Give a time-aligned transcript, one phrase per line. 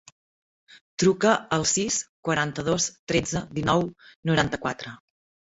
[1.03, 1.97] Truca al sis,
[2.29, 3.87] quaranta-dos, tretze, dinou,
[4.33, 4.97] noranta-quatre.